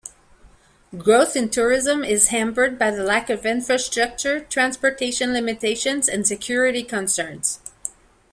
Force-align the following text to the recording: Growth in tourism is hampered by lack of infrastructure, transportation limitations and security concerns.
Growth 0.97 1.35
in 1.35 1.49
tourism 1.51 2.03
is 2.03 2.29
hampered 2.29 2.79
by 2.79 2.89
lack 2.89 3.29
of 3.29 3.45
infrastructure, 3.45 4.39
transportation 4.39 5.31
limitations 5.31 6.09
and 6.09 6.25
security 6.27 6.81
concerns. 6.81 7.59